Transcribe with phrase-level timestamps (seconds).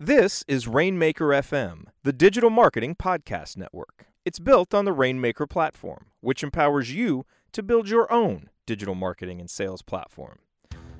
[0.00, 4.06] This is Rainmaker FM, the digital marketing podcast network.
[4.24, 9.40] It's built on the Rainmaker platform, which empowers you to build your own digital marketing
[9.40, 10.38] and sales platform.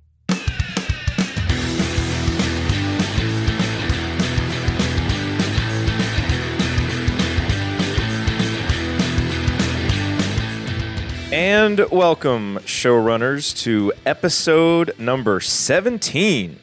[11.32, 16.60] And welcome, showrunners, to episode number 17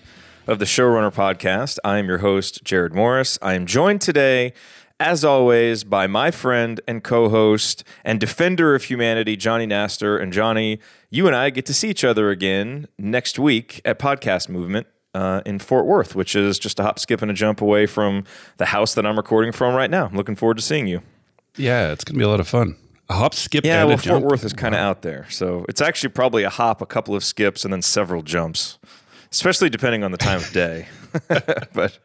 [0.48, 1.80] of the Showrunner Podcast.
[1.84, 3.38] I am your host, Jerod Morris.
[3.42, 4.54] I am joined today,
[5.02, 10.22] as always, by my friend and co host and defender of humanity, Jonny Nastor.
[10.22, 14.48] And Jonny, you and I get to see each other again next week at Podcast
[14.48, 14.88] Movement.
[15.16, 18.24] Uh, in Fort Worth, which is just a hop, skip, and a jump away from
[18.58, 20.08] the house that I'm recording from right now.
[20.08, 21.04] I'm looking forward to seeing you.
[21.56, 22.78] Yeah, it's going to be a lot of fun.
[23.14, 24.24] A hop, skip, Yeah, and well, Fort.
[24.24, 27.24] Worth is kind of out there, so it's actually probably a hop, a couple of
[27.24, 28.80] skips, and then several jumps,
[29.32, 30.88] especially depending on the time of day.
[31.28, 32.00] but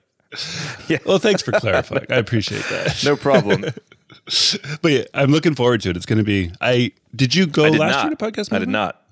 [0.86, 0.98] yeah.
[1.06, 2.04] Well, thanks for clarifying.
[2.10, 3.00] I appreciate that.
[3.04, 3.64] no problem.
[4.82, 5.96] But yeah, I'm looking forward to it.
[5.96, 6.50] It's going to be.
[6.60, 8.04] I did you go did last not.
[8.04, 8.52] year to podcast?
[8.52, 9.02] I did not.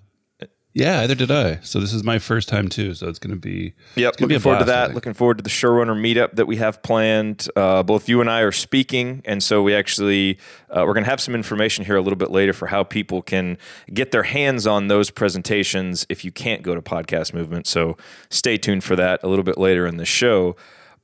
[0.77, 1.61] Yeah, either did I.
[1.63, 2.93] So this is my first time too.
[2.93, 3.73] So it's going to be.
[3.95, 4.95] Yep, be looking a forward to blast, I that.
[4.95, 7.49] Looking forward to the showrunner meetup that we have planned.
[7.57, 10.39] Uh, both you and I are speaking, and so we actually
[10.69, 13.23] uh, we're going to have some information here a little bit later for how people
[13.23, 13.57] can
[13.95, 17.67] get their hands on those presentations if you can't go to Podcast Movement.
[17.67, 17.97] So
[18.29, 20.57] stay tuned for that a little bit later in the show.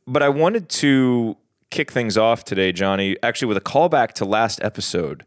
[0.06, 1.38] But I wanted to
[1.70, 5.24] kick things off today, Jonny, actually with a callback to last episode.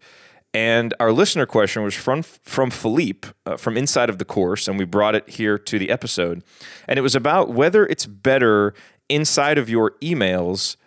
[0.56, 4.80] And our listener question was from from Philippe uh, from inside of the course, and
[4.80, 6.44] we brought it here to the episode.
[6.88, 8.73] And it was about whether it's better
[9.09, 10.78] inside of your emails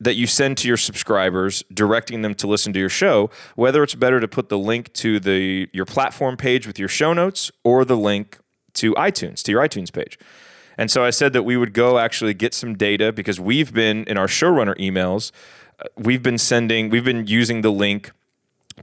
[0.00, 3.94] that you send to your subscribers, directing them to listen to your show, whether it's
[3.94, 7.84] better to put the link to the your platform page with your show notes or
[7.84, 8.40] the link
[8.74, 10.18] to iTunes, to your iTunes page.
[10.76, 14.02] And so I said that we would go actually get some data because we've been
[14.08, 15.30] in our showrunner emails,
[15.78, 18.10] uh, we've been sending, we've been using the link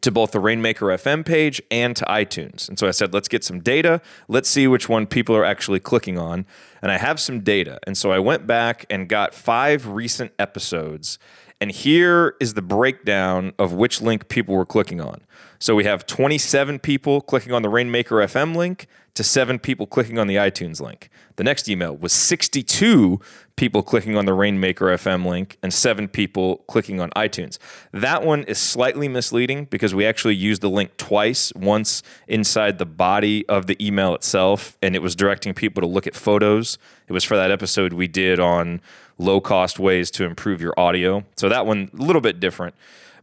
[0.04, 2.68] to both the Rainmaker FM page and to iTunes.
[2.68, 4.02] And so I said, let's get some data.
[4.28, 6.46] Let's see which one people are actually clicking on.
[6.82, 7.80] And I have some data.
[7.88, 11.18] And so I went back and got five recent episodes.
[11.64, 15.22] And here is the breakdown of which link people were clicking on.
[15.60, 20.20] So we have 27 people clicking on the Rainmaker FM link to seven people clicking
[20.20, 21.10] on the iTunes link.
[21.38, 23.22] The next email was 62
[23.56, 27.60] people clicking on the Rainmaker FM link and seven people clicking on iTunes.
[27.94, 32.86] That one is slightly misleading because we actually used the link twice, once inside the
[32.86, 36.78] body of the email itself, and it was directing people to look at photos.
[37.08, 38.82] It was for that episode we did on
[39.18, 41.24] low cost ways to improve your audio.
[41.36, 42.76] So that one, a little bit different.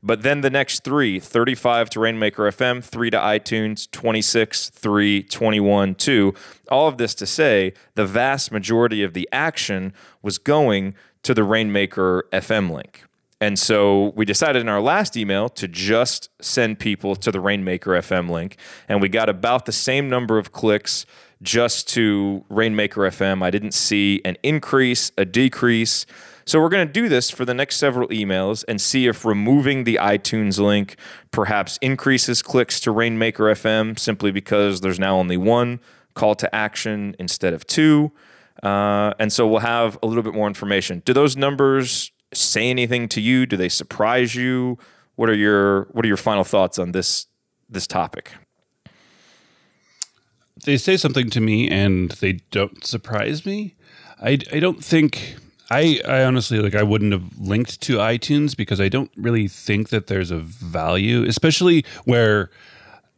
[0.03, 5.95] But then the next three 35 to Rainmaker FM, 3 to iTunes, 26, 3, 21,
[5.95, 6.35] 2.
[6.71, 9.93] All of this to say the vast majority of the action
[10.23, 13.05] was going to the Rainmaker FM link.
[13.43, 17.93] And so we decided in our last email to just send people to the Rainmaker
[17.93, 18.57] FM link.
[18.87, 21.07] And we got about the same number of clicks
[21.43, 23.43] just to Rainmaker FM.
[23.43, 26.07] I didn't see an increase, a decrease.
[26.45, 29.85] So we're going to do this for the next several emails and see if removing
[29.85, 30.97] the iTunes link
[31.31, 35.81] perhaps increases clicks to Rainmaker FM simply because there's now only one
[36.15, 38.13] call to action instead of two.
[38.63, 41.03] Uh, and so we'll have a little bit more information.
[41.05, 43.47] Do those numbers say anything to you?
[43.47, 44.79] Do they surprise you?
[45.17, 47.27] What are your What are your final thoughts on this
[47.69, 48.33] this topic?
[50.65, 53.75] They say something to me and they don't surprise me.
[54.23, 55.37] I, I don't think
[55.71, 59.89] I I honestly like I wouldn't have linked to iTunes because I don't really think
[59.91, 62.51] that there's a value, especially where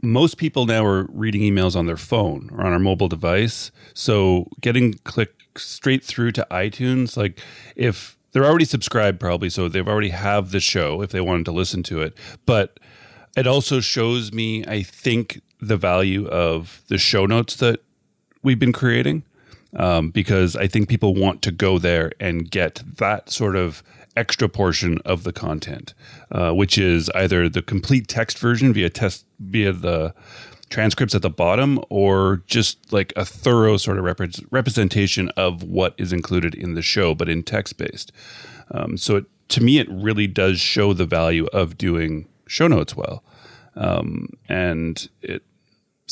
[0.03, 3.71] most people now are reading emails on their phone or on our mobile device.
[3.95, 7.41] So getting click straight through to iTunes, like
[7.77, 11.53] if they're already subscribed probably, so they've already have the show if they wanted to
[11.53, 12.17] listen to it.
[12.47, 12.81] But
[13.37, 17.81] it also shows me, I think, the value of the show notes that
[18.43, 19.23] we've been creating
[19.77, 23.83] um, because I think people want to go there and get that sort of
[24.17, 25.95] extra portion of the content,
[26.31, 30.15] uh, which is either the complete text version via test via the
[30.69, 35.95] transcripts at the bottom, or just like a thorough sort of repre- representation of what
[35.99, 38.11] is included in the show, but in text based.
[38.71, 42.97] Um, so it, to me, it really does show the value of doing show notes
[42.97, 43.23] well,
[43.77, 45.43] um, and it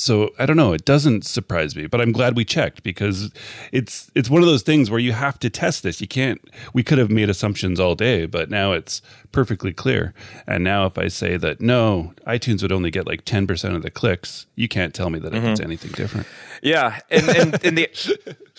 [0.00, 0.72] so I don't know.
[0.72, 3.30] It doesn't surprise me, but I'm glad we checked because
[3.72, 6.00] it's it's one of those things where you have to test this.
[6.00, 6.40] You can't.
[6.72, 9.02] We could have made assumptions all day, but now it's
[9.32, 10.14] perfectly clear.
[10.46, 13.82] And now, if I say that no, iTunes would only get like 10 percent of
[13.82, 15.46] the clicks, you can't tell me that mm-hmm.
[15.46, 16.26] it's anything different.
[16.62, 17.88] Yeah, and, and, and the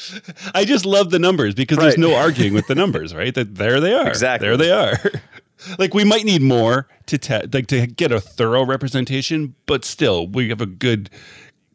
[0.53, 1.85] I just love the numbers because right.
[1.85, 3.33] there's no arguing with the numbers, right?
[3.33, 4.09] That there they are.
[4.21, 4.47] Exactly.
[4.47, 4.99] There they are.
[5.77, 10.27] like we might need more to te- like to get a thorough representation, but still
[10.27, 11.09] we have a good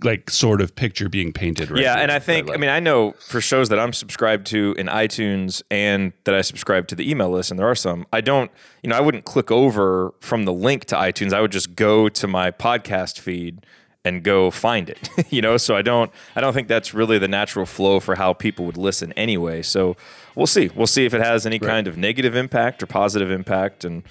[0.04, 2.78] like sort of picture being painted right yeah and i think like, i mean i
[2.78, 7.10] know for shows that i'm subscribed to in itunes and that i subscribe to the
[7.10, 8.50] email list and there are some i don't
[8.82, 11.32] you know i wouldn't click over from the link to itunes.
[11.32, 13.64] I would just go to my podcast feed
[14.06, 17.28] and go find it you know so i don't i don't think that's really the
[17.28, 19.96] natural flow for how people would listen anyway so
[20.34, 21.68] we'll see we'll see if it has any right.
[21.68, 24.02] kind of negative impact or positive impact and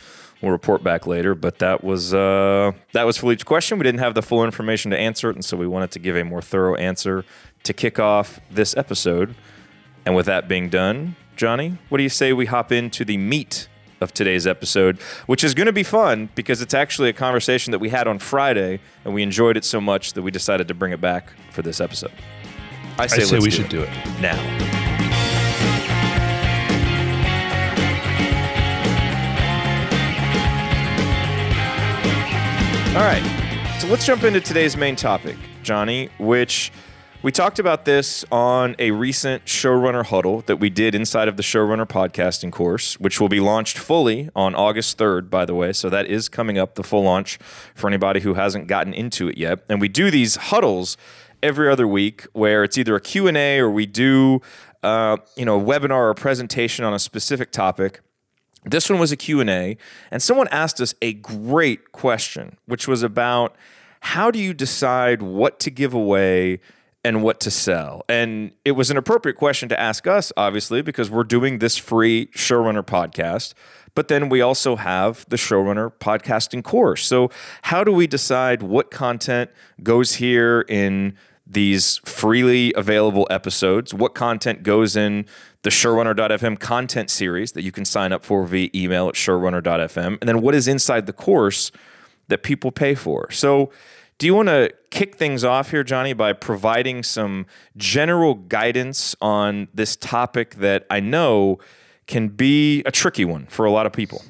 [0.42, 3.80] We'll report back later, but that was uh, that was for each question.
[3.80, 6.18] We didn't have the full information to answer it, and so we wanted to give
[6.18, 7.24] a more thorough answer
[7.63, 9.33] to kick off this episode.
[10.06, 13.69] And with that being done, Jonny, what do you say we hop into the meat
[14.01, 17.80] of today's episode, which is going to be fun because it's actually a conversation that
[17.80, 20.92] we had on Friday, and we enjoyed it so much that we decided to bring
[20.92, 22.12] it back for this episode.
[22.97, 23.89] I say, I say we should do it
[24.21, 24.39] now.
[32.95, 33.24] All right.
[33.81, 36.71] So let's jump into today's main topic, Jonny, which
[37.25, 41.42] we talked about this on a recent showrunner huddle that we did inside of the
[41.42, 45.74] showrunner podcasting course, which will be launched fully on August 3rd, by the way.
[45.74, 47.39] So that is coming up, the full launch
[47.74, 49.66] for anybody who hasn't gotten into it yet.
[49.68, 50.98] And we do these huddles
[51.42, 54.39] every other week where it's either a Q&A or we do
[54.83, 58.01] uh, you know, a webinar or a presentation on a specific topic
[58.68, 59.78] this one was a Q&A,
[60.10, 63.56] and someone asked us a great question, which was about
[64.00, 66.60] how do you decide what to give away
[67.06, 68.04] and what to sell?
[68.10, 72.25] And it was an appropriate question to ask us, obviously, because we're doing this free
[72.28, 73.54] Showrunner podcast.
[73.94, 77.06] But then we also have the Showrunner podcasting course.
[77.06, 77.30] So,
[77.62, 79.52] how do we decide what content
[79.84, 81.16] goes here in
[81.48, 83.94] these freely available episodes?
[83.94, 85.28] What content goes in
[85.62, 90.18] the showrunner.fm content series that you can sign up for via email at showrunner.fm.
[90.19, 91.72] And then what is inside the course
[92.28, 93.30] that people pay for.
[93.31, 93.72] So,
[94.18, 97.46] do you want to kick things off here, Jonny, by providing some
[97.76, 101.60] general guidance on this topic that I know
[102.08, 104.24] can be a tricky one for a lot of people?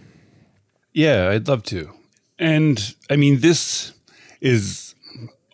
[0.94, 1.92] Yeah, I'd love to.
[2.40, 3.94] And I mean, this
[4.42, 4.96] is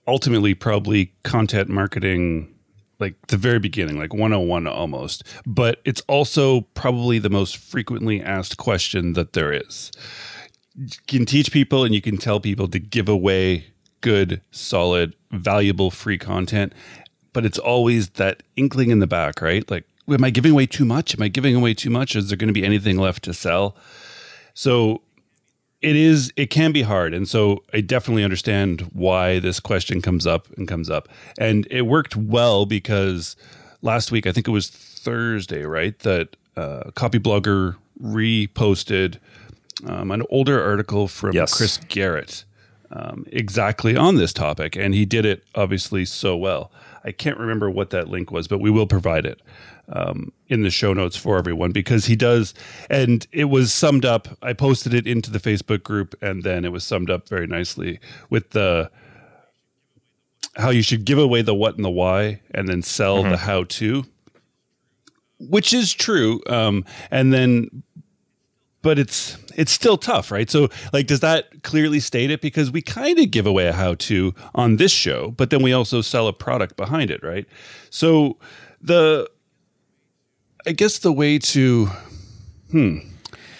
[0.07, 2.53] ultimately probably content marketing
[2.99, 5.23] like the very beginning, like 101 almost.
[5.45, 9.91] But it's also probably the most frequently asked question that there is.
[10.77, 13.70] You can teach people and you can tell people to give away
[14.01, 16.73] good, solid, valuable free content.
[17.33, 19.69] But it's always that inkling in the back, right?
[19.71, 21.15] Like, am I giving away too much?
[21.15, 22.15] Am I giving away too much?
[22.15, 23.75] Is there going to be anything left to sell?
[24.53, 25.01] So
[25.81, 30.27] it is it can be hard and so i definitely understand why this question comes
[30.27, 33.35] up and comes up and it worked well because
[33.81, 39.17] last week i think it was thursday right that uh, Copyblogger reposted
[39.87, 41.55] um, an older article from yes.
[41.55, 42.45] chris garrett
[42.91, 46.71] um, exactly on this topic and he did it obviously so well
[47.03, 49.41] i can't remember what that link was but we will provide it
[49.91, 52.53] um, in the show notes for everyone because he does,
[52.89, 54.27] and it was summed up.
[54.41, 57.99] I posted it into the Facebook group, and then it was summed up very nicely
[58.29, 58.89] with the
[60.57, 63.31] how you should give away the what and the why, and then sell mm-hmm.
[63.31, 64.05] the how to,
[65.39, 66.41] which is true.
[66.47, 67.83] Um, and then,
[68.81, 70.49] but it's it's still tough, right?
[70.49, 72.41] So, like, does that clearly state it?
[72.41, 75.73] Because we kind of give away a how to on this show, but then we
[75.73, 77.45] also sell a product behind it, right?
[77.89, 78.37] So
[78.81, 79.29] the
[80.65, 81.87] I guess the way to,
[82.69, 82.99] hmm,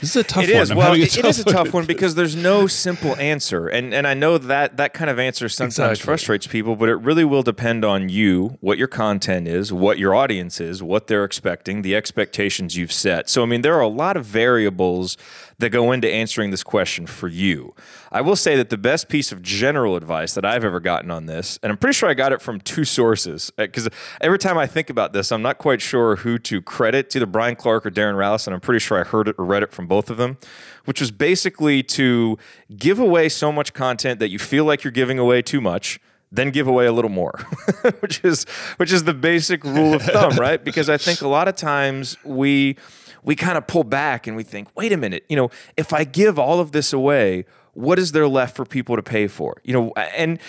[0.02, 0.62] this is a tough it one.
[0.64, 0.74] Is.
[0.74, 4.40] well, it is a tough one because there's no simple answer, and and I know
[4.40, 6.06] that that kind of answer sometimes exactly.
[6.06, 10.16] frustrates people, but it really will depend on you, what your content is, what your
[10.16, 13.30] audience is, what they're expecting, the expectations you've set.
[13.30, 15.18] So I mean, there are a lot of variables
[15.62, 17.74] that go into answering this question for you.
[18.12, 21.26] I will say that the best piece of general advice that I've ever gotten on
[21.26, 24.58] this, and I'm pretty sure I got it from two sources, because uh, every time
[24.58, 27.08] I think about this, I'm not quite sure who to credit.
[27.08, 29.46] It's either Brian Clark or Darren Rowse, and I'm pretty sure I heard it or
[29.46, 30.38] read it from both of them,
[30.86, 32.38] which was basically to
[32.76, 36.00] give away so much content that you feel like you're giving away too much
[36.32, 37.38] then give away a little more,
[38.00, 38.46] which is
[38.78, 40.64] which is the basic rule of thumb, right?
[40.64, 42.78] Because I think a lot of times we
[43.24, 46.04] we kind of pull back and we think, wait a minute, you know, if I
[46.04, 49.62] give all of this away, what is there left for people to pay for?
[49.64, 50.40] You know, and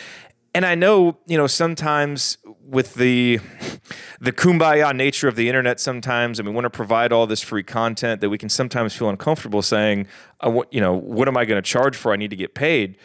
[0.55, 3.41] and I know, you know, sometimes with the
[4.21, 7.62] the kumbaya nature of the internet, sometimes, and we want to provide all this free
[7.62, 10.07] content that we can sometimes feel uncomfortable saying,
[10.71, 12.12] you know, what am I going to charge for?
[12.12, 12.99] I need to get paid.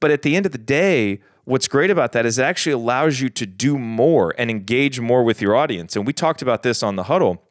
[0.00, 3.20] But at the end of the day, what's great about that is it actually allows
[3.20, 5.96] you to do more and engage more with your audience.
[5.96, 7.42] And we talked about this on the huddle,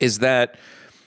[0.00, 0.56] is that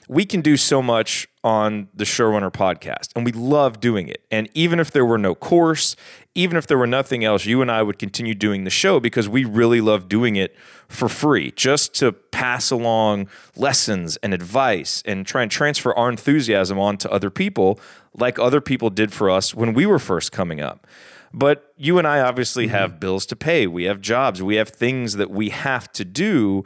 [0.08, 4.24] we can do so much on the Showrunner podcast, and we love doing it.
[4.30, 5.96] And even if there were no course,
[6.34, 9.28] even if there were nothing else, you and I would continue doing the show because
[9.28, 10.56] we really love doing it
[10.88, 16.78] for free, just to pass along lessons and advice and try and transfer our enthusiasm
[16.78, 17.78] on to other people,
[18.14, 20.86] like other people did for us when we were first coming up.
[21.32, 22.76] But you and I obviously mm-hmm.
[22.76, 23.66] have bills to pay.
[23.66, 24.42] We have jobs.
[24.42, 26.64] We have things that we have to do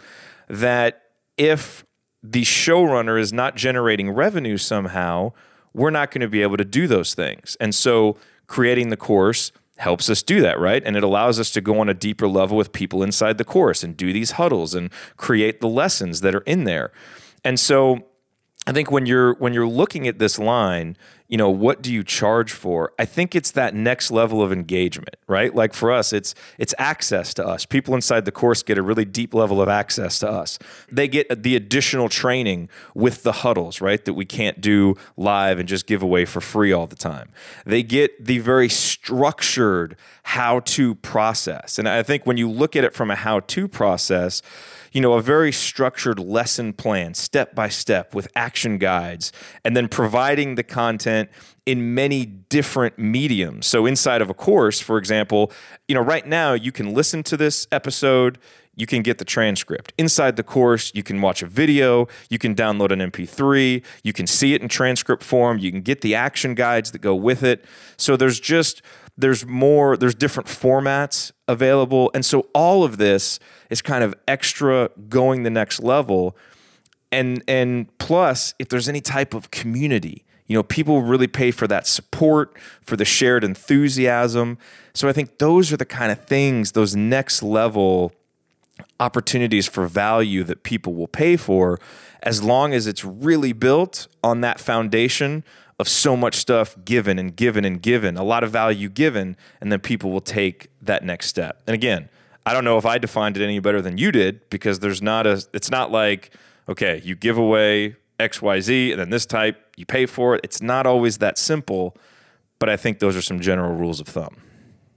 [0.49, 1.02] that
[1.38, 1.85] if
[2.22, 5.32] the showrunner is not generating revenue somehow,
[5.72, 7.56] we're not going to be able to do those things.
[7.60, 10.82] And so creating the course helps us do that, right?
[10.84, 13.84] And it allows us to go on a deeper level with people inside the course
[13.84, 16.90] and do these huddles and create the lessons that are in there.
[17.44, 18.04] And so
[18.66, 20.96] I think when you're when you're looking at this line,
[21.28, 22.92] you know, what do you charge for?
[22.99, 25.54] I think it's that next level of engagement, right?
[25.54, 27.66] Like for us, it's it's access to us.
[27.66, 30.58] People inside the course get a really deep level of access to us.
[30.90, 34.02] They get the additional training with the huddles, right?
[34.06, 37.28] That we can't do live and just give away for free all the time.
[37.66, 41.78] They get the very structured how to process.
[41.78, 44.40] And I think when you look at it from a how to process,
[44.92, 49.33] you know, a very structured lesson plan, step by step, with action guides,
[49.64, 51.28] and then providing the content
[51.66, 53.66] in many different mediums.
[53.66, 55.52] So inside of a course, for example,
[55.87, 58.38] you know, right now you can listen to this episode,
[58.75, 59.92] you can get the transcript.
[59.99, 64.26] Inside the course, you can watch a video, you can download an MP3, you can
[64.26, 67.64] see it in transcript form, you can get the action guides that go with it.
[67.97, 68.80] So there's just
[69.18, 72.10] there's more there's different formats available.
[72.14, 76.37] And so all of this is kind of extra going the next level.
[77.10, 81.66] And and plus if there's any type of community you know people really pay for
[81.66, 84.56] that support for the shared enthusiasm.
[84.94, 88.12] So i think those are the kind of things those next level
[89.00, 91.78] opportunities for value that people will pay for
[92.22, 95.44] as long as it's really built on that foundation
[95.78, 99.70] of so much stuff given and given and given, a lot of value given, and
[99.70, 101.62] then people will take that next step.
[101.66, 102.08] And again,
[102.44, 105.26] I don't know if I defined it any better than you did because there's not
[105.26, 106.35] a, it's not like,
[106.68, 110.40] okay, you give away XYZ and then this type, you pay for it.
[110.42, 111.97] It's not always that simple,
[112.58, 114.38] but I think those are some general rules of thumb.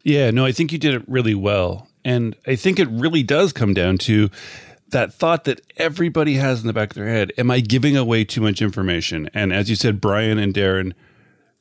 [0.04, 1.88] Yeah, no, I think you did it really well.
[2.04, 4.30] And I think it really does come down to
[4.92, 8.24] that thought that everybody has in the back of their head am i giving away
[8.24, 9.30] too much information?
[9.34, 10.94] And as you said brian and darren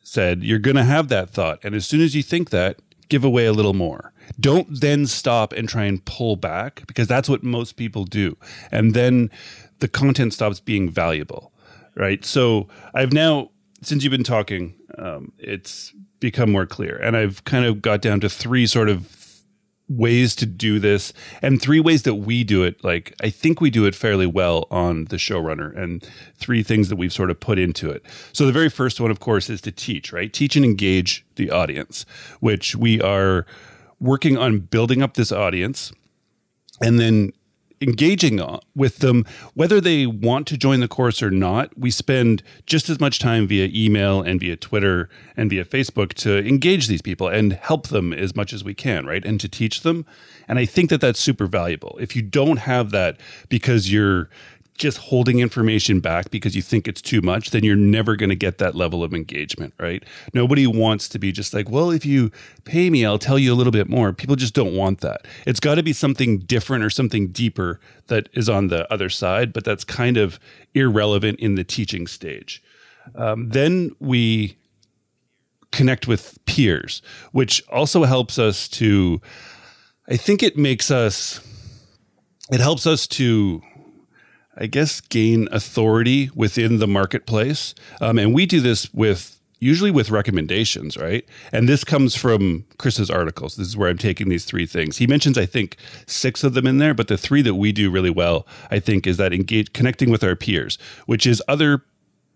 [0.03, 3.25] said you're going to have that thought and as soon as you think that give
[3.25, 4.13] away a little more.
[4.39, 8.37] Don't then stop and try and pull back because that's what most people do
[8.71, 9.31] and then
[9.81, 11.53] the content stops being valuable
[11.97, 12.25] right?
[12.25, 13.51] So i've now
[13.83, 18.21] since you've been talking um, it's become more clear and i've kind of got down
[18.21, 19.07] to three sort of
[19.91, 22.83] ways to do this and three ways that we do it.
[22.85, 26.97] Like i think we do it fairly well on the showrunner and three things that
[26.97, 28.05] we've sort of put into it.
[28.33, 30.33] So the very first one of course is to teach right?
[30.33, 32.07] Teach and engage the audience
[32.39, 33.45] which we are
[33.99, 35.93] working on building up this audience
[36.81, 37.33] and then
[37.81, 41.77] engaging uh, with them, whether they want to join the course or not.
[41.79, 46.39] We spend just as much time via email and via Twitter and via Facebook to
[46.47, 49.25] engage these people and help them as much as we can, right?
[49.25, 50.05] And to teach them.
[50.49, 51.97] And I think that that's super valuable.
[52.01, 53.19] If you don't have that
[53.49, 54.29] because you're
[54.81, 58.37] just holding information back because you think it's too much, then you're never going to
[58.37, 60.03] get that level of engagement, right?
[60.35, 62.33] Nobody wants to be just like, well, if you
[62.65, 64.13] pay me, I'll tell you a little bit more.
[64.13, 65.27] People just don't want that.
[65.47, 69.53] It's got to be something different or something deeper that is on the other side,
[69.53, 70.41] but that's kind of
[70.75, 72.63] irrelevant in the teaching stage.
[73.15, 74.57] Um, then we
[75.71, 79.21] connect with peers, which also helps us to,
[80.09, 81.41] I think it makes us,
[82.51, 83.63] it helps us to
[84.57, 87.75] I guess, gain authority within the marketplace.
[88.00, 91.25] Um, and we do this with usually with recommendations, right?
[91.52, 93.57] And this comes from Chris's articles.
[93.57, 94.97] This is where I'm taking these three things.
[94.97, 95.76] He mentions, I think,
[96.07, 99.07] six of them in there, but the three that we do really well, I think,
[99.07, 101.85] is that engage connecting with our peers, which is other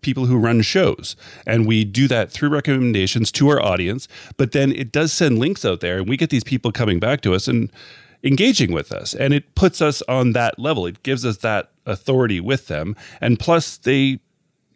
[0.01, 1.15] people who run shows.
[1.47, 4.07] And we do that through recommendations to our audience,
[4.37, 7.21] but then it does send links out there and we get these people coming back
[7.21, 7.71] to us and
[8.23, 9.15] engaging with us.
[9.15, 10.85] And it puts us on that level.
[10.85, 12.95] It gives us that authority with them.
[13.21, 14.19] And plus, they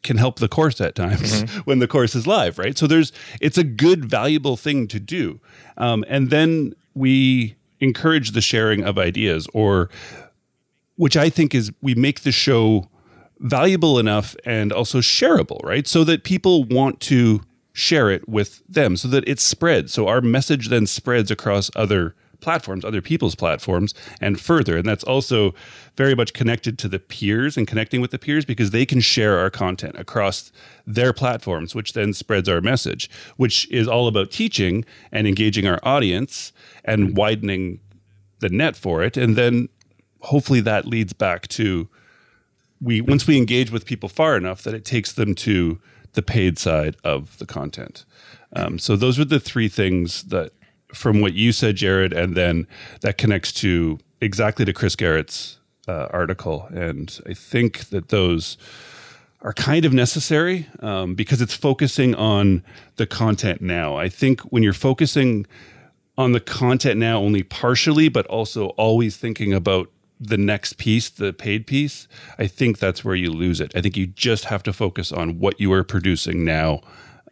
[0.04, 1.60] can help the course at times mm-hmm.
[1.66, 2.78] when the course is live, right?
[2.78, 3.12] So there's
[3.42, 5.40] it's a good, valuable thing to do.
[5.78, 9.90] Um, and then we encourage the sharing of ideas or
[10.96, 12.90] which I think is we make the show
[13.40, 15.88] valuable enough and also shareable, right?
[15.88, 19.94] So that people want to share it with them so that it spreads.
[19.94, 24.78] So our message then spreads across other platforms, other people's platforms, and further.
[24.78, 25.54] And that's also
[25.96, 29.38] very much connected to the peers and connecting with the peers because they can share
[29.38, 30.52] our content across
[30.86, 35.80] their platforms, which then spreads our message, which is all about teaching and engaging our
[35.84, 36.52] audience
[36.86, 37.80] and widening
[38.40, 39.18] the net for it.
[39.18, 39.70] And then
[40.22, 41.88] hopefully that leads back to
[42.82, 45.80] we once we engage with people far enough that it takes them to
[46.14, 48.06] the paid side of the content.
[48.54, 50.54] Um, so those are the three things that
[50.94, 52.68] from what you said, Jerod, and then
[53.02, 56.68] that connects to exactly to Chris Garrett's uh, article.
[56.72, 58.58] And I think that those
[59.42, 62.64] are kind of necessary um, because it's focusing on
[62.98, 63.96] the content now.
[63.96, 65.46] I think when you're focusing
[66.18, 71.32] on the content now only partially, but also always thinking about the next piece, the
[71.32, 73.72] paid piece, I think that's where you lose it.
[73.74, 76.82] I think you just have to focus on what you are producing now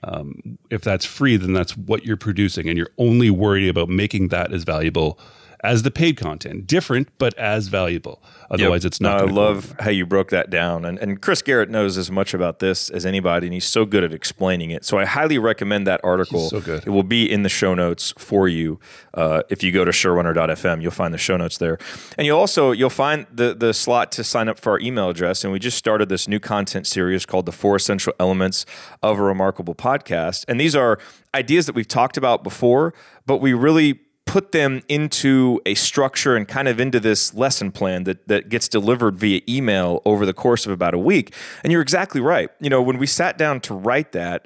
[0.03, 4.29] um, if that's free, then that's what you're producing, and you're only worried about making
[4.29, 5.19] that as valuable
[5.63, 6.67] as the paid content.
[6.67, 8.21] Different, but as valuable.
[8.49, 8.91] Otherwise, yep.
[8.91, 9.25] it's not.
[9.25, 12.33] No, I love how you broke that down, and and Chris Garrett knows as much
[12.33, 14.85] about this as anybody, and he's so good at explaining it.
[14.85, 16.41] So I highly recommend that article.
[16.41, 16.87] He's so good.
[16.87, 18.79] It will be in the show notes for you.
[19.13, 21.77] Uh, if you go to showrunner.fm, you'll find the show notes there,
[22.17, 25.43] and you'll also you'll find the the slot to sign up for our email address.
[25.43, 28.65] And we just started this new content series called the Four Essential Elements
[29.03, 30.99] of a Remarkable Podcast, and these are
[31.35, 32.93] ideas that we've talked about before,
[33.25, 38.03] but we really put them into a structure and kind of into this lesson plan
[38.03, 41.33] that, that gets delivered via email over the course of about a week.
[41.63, 42.49] And you're exactly right.
[42.59, 44.45] You know, when we sat down to write that,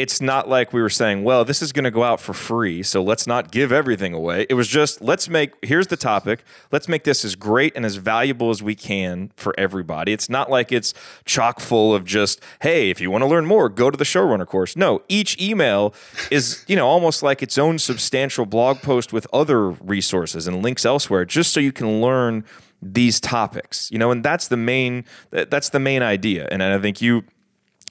[0.00, 2.82] it's not like we were saying, well, this is going to go out for free,
[2.82, 4.46] so let's not give everything away.
[4.48, 6.42] It was just, let's make, here's the topic.
[6.72, 10.14] Let's make this as great and as valuable as we can for everybody.
[10.14, 10.94] It's not like it's
[11.26, 14.46] chock full of just, hey, if you want to learn more, go to the showrunner
[14.46, 14.74] course.
[14.74, 15.92] No, each email
[16.30, 20.86] is, you know, almost like its own substantial blog post with other resources and links
[20.86, 22.42] elsewhere, just so you can learn
[22.82, 27.02] these topics you know and that's the main that's the main idea and i think
[27.02, 27.22] you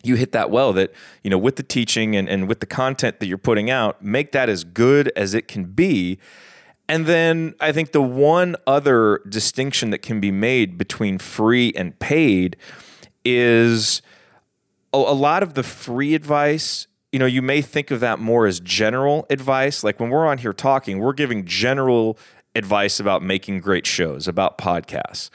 [0.03, 3.19] you hit that well that you know with the teaching and, and with the content
[3.19, 6.17] that you're putting out make that as good as it can be.
[6.87, 11.97] And then i think the one other distinction that can be made between free and
[11.99, 12.57] paid
[13.23, 14.01] is
[14.93, 18.45] a, a lot of the free advice you know you may think of that more
[18.45, 19.83] as general advice.
[19.83, 22.17] Like when we're on here talking we're giving general
[22.55, 25.29] advice about making great shows about podcasts.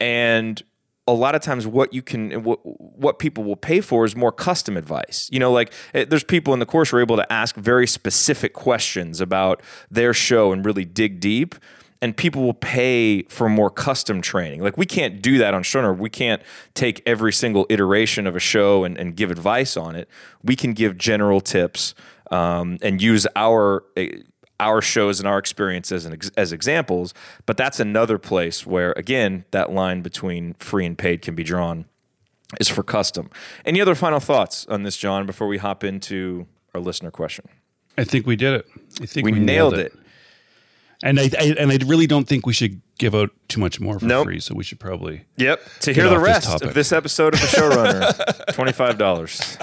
[0.00, 0.62] And
[1.06, 4.32] a lot of times what you can what, what people will pay for is more
[4.32, 5.28] custom advice.
[5.30, 7.86] You know like eh, there's people in the course who are able to ask very
[7.86, 11.54] specific questions about their show and really dig deep
[12.00, 14.62] and people will pay for more custom training.
[14.62, 16.42] Like we can't do that on showrunner we can't
[16.74, 20.08] take every single iteration of a show and, and give advice on it.
[20.42, 21.94] We can give general tips
[22.30, 24.22] um, and use our eh,
[24.60, 27.14] our shows and our experiences as, as examples.
[27.46, 31.86] But that's another place where, again, that line between free and paid can be drawn
[32.60, 33.30] is for custom.
[33.64, 37.48] Any other final thoughts on this, John, before we hop into our listener question?
[37.96, 38.66] I think we did it.
[39.00, 39.92] I think we, we nailed, nailed it.
[39.92, 39.98] it.
[41.02, 43.98] And I, I, and I really don't think we should give out too much more
[43.98, 44.24] for nope.
[44.24, 44.40] free.
[44.40, 45.24] So we should probably.
[45.36, 45.60] Yep.
[45.80, 49.58] To hear the rest of this episode of the Showrunner, twenty five dollars.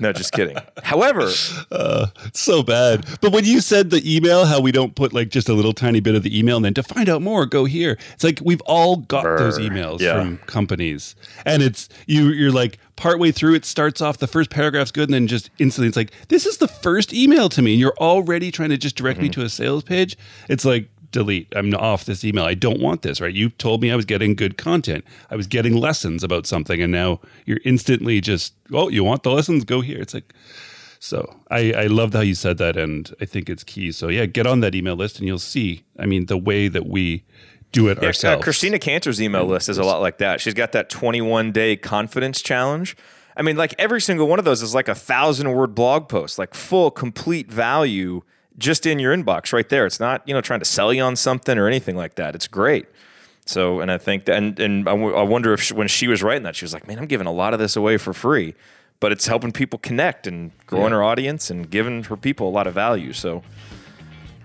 [0.00, 0.56] no, just kidding.
[0.82, 1.30] However,
[1.70, 3.06] uh, so bad.
[3.20, 6.00] But when you said the email, how we don't put like just a little tiny
[6.00, 7.98] bit of the email, and then to find out more, go here.
[8.14, 9.38] It's like we've all got Brr.
[9.38, 10.18] those emails yeah.
[10.18, 12.28] from companies, and it's you.
[12.28, 15.88] You're like partway through, it starts off the first paragraph's good, and then just instantly
[15.88, 17.72] it's like this is the first email to me.
[17.72, 19.24] And you're already trying to just direct mm-hmm.
[19.24, 20.16] me to a sales page.
[20.48, 21.52] It's like delete.
[21.54, 22.44] I'm off this email.
[22.44, 23.32] I don't want this, right?
[23.32, 25.04] You told me I was getting good content.
[25.30, 26.82] I was getting lessons about something.
[26.82, 29.64] And now you're instantly just, oh, you want the lessons?
[29.64, 30.00] Go here.
[30.00, 30.32] It's like,
[30.98, 32.76] so I, I loved how you said that.
[32.76, 33.92] And I think it's key.
[33.92, 36.86] So yeah, get on that email list and you'll see, I mean, the way that
[36.86, 37.24] we
[37.70, 38.40] do it yeah, uh, ourselves.
[38.40, 40.40] Uh, Christina Cantor's email list is a lot like that.
[40.40, 42.96] She's got that 21 day confidence challenge.
[43.36, 46.38] I mean, like every single one of those is like a thousand word blog post,
[46.38, 48.22] like full, complete value
[48.62, 49.84] just in your inbox right there.
[49.84, 52.34] It's not, you know, trying to sell you on something or anything like that.
[52.34, 52.86] It's great.
[53.44, 56.06] So, and I think that, and, and I, w- I wonder if she, when she
[56.06, 58.12] was writing that, she was like, man, I'm giving a lot of this away for
[58.12, 58.54] free,
[59.00, 60.98] but it's helping people connect and growing yeah.
[60.98, 63.12] her audience and giving her people a lot of value.
[63.12, 63.42] So,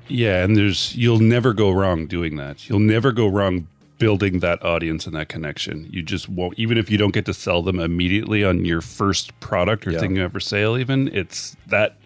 [0.07, 2.67] yeah, and there's, you'll never go wrong doing that.
[2.67, 3.67] You'll never go wrong
[3.99, 5.87] building that audience and that connection.
[5.91, 9.39] You just won't, even if you don't get to sell them immediately on your first
[9.39, 9.99] product or yeah.
[9.99, 11.97] thing you ever sale, even it's that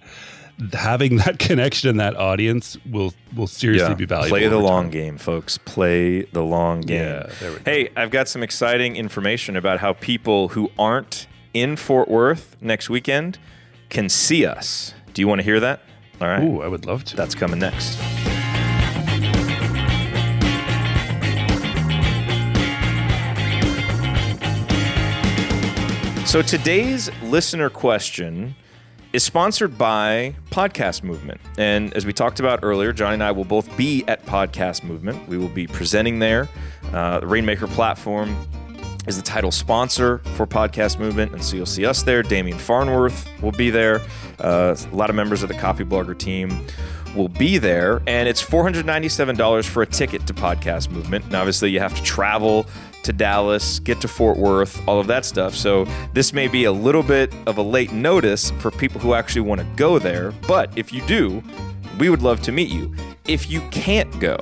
[0.73, 4.37] having that connection and that audience will will seriously be valuable.
[4.37, 4.91] Play the long time.
[4.91, 5.57] game, folks.
[5.57, 7.01] Play the long game.
[7.01, 7.61] Yeah, we go.
[7.65, 12.89] Hey, I've got some exciting information about how people who aren't in Fort Worth next
[12.89, 13.37] weekend
[13.89, 14.93] can see us.
[15.13, 15.81] Do you want to hear that?
[16.21, 16.43] All right.
[16.43, 17.15] Ooh, I would love to.
[17.15, 17.99] That's coming next.
[26.31, 28.55] So today's listener question
[29.13, 31.41] is sponsored by Podcast Movement.
[31.57, 35.27] And as we talked about earlier, Jonny and I will both be at Podcast Movement.
[35.27, 36.47] We will be presenting there.
[36.93, 38.35] Uh, the Rainmaker platform
[39.07, 41.33] is the title sponsor for Podcast Movement.
[41.33, 42.23] And so you'll see us there.
[42.23, 44.01] Demian Farnworth will be there.
[44.39, 46.65] Uh, a lot of members of the Copyblogger team
[47.15, 48.01] will be there.
[48.07, 51.25] And it's $497 for a ticket to Podcast Movement.
[51.25, 52.65] And obviously, you have to travel
[53.03, 55.55] to Dallas, get to Fort Worth, all of that stuff.
[55.55, 59.41] So this may be a little bit of a late notice for people who actually
[59.41, 60.31] want to go there.
[60.47, 61.43] But if you do,
[61.99, 62.93] we would love to meet you.
[63.27, 64.39] If you can't go,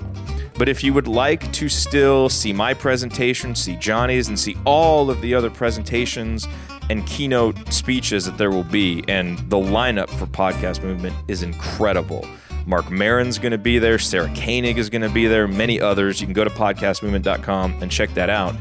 [0.58, 5.10] but if you would like to still see my presentation, see Jonny's, and see all
[5.10, 6.48] of the other presentations
[6.90, 12.28] and keynote speeches that there will be, and the lineup for Podcast Movement is incredible.
[12.70, 16.22] Marc Maron's going to be there, Sarah Koenig is going to be there, many others.
[16.22, 18.54] You can go to podcastmovement.com and check that out.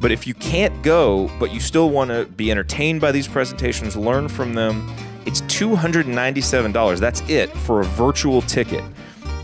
[0.00, 3.94] But if you can't go, but you still want to be entertained by these presentations,
[3.94, 4.90] learn from them,
[5.26, 6.98] it's $297.
[6.98, 8.82] That's it for a virtual ticket.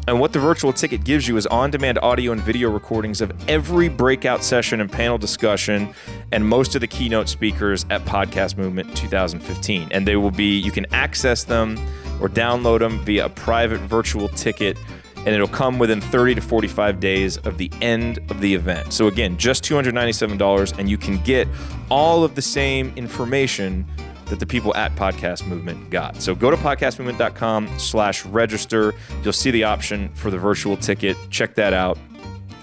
[0.08, 3.30] And what the virtual ticket gives you is on demand audio and video recordings of
[3.46, 5.92] every breakout session and panel discussion
[6.32, 9.88] and most of the keynote speakers at Podcast Movement 2015.
[9.90, 11.76] And they will be, you can access them
[12.20, 14.76] or download them via a private virtual ticket,
[15.16, 18.92] and it'll come within 30 to 45 days of the end of the event.
[18.92, 21.48] So, again, just $297, and you can get
[21.90, 23.86] all of the same information
[24.28, 26.20] that the people at Podcast Movement got.
[26.20, 28.94] So go to podcastmovement.com slash register.
[29.22, 31.16] You'll see the option for the virtual ticket.
[31.30, 31.98] Check that out.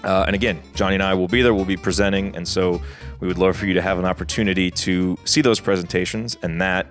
[0.04, 1.52] Uh, and again, Jonny and I will be there.
[1.52, 2.36] We'll be presenting.
[2.36, 2.80] And so
[3.20, 6.36] we would love for you to have an opportunity to see those presentations.
[6.42, 6.86] And that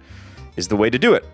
[0.57, 1.25] is the way to do it.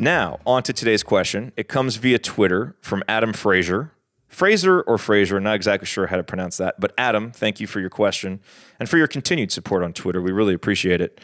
[0.00, 1.52] Now, on to today's question.
[1.58, 3.92] It comes via Twitter from Adam Fraser.
[4.28, 6.80] Fraser or Fraser, not exactly sure how to pronounce that.
[6.80, 8.40] But Adam, thank you for your question
[8.78, 10.22] and for your continued support on Twitter.
[10.22, 11.20] We really appreciate it.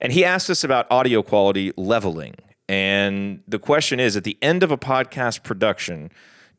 [0.00, 2.36] And he asked us about audio quality leveling.
[2.68, 6.12] And the question is at the end of a podcast production,